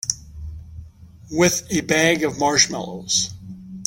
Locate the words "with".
1.29-1.67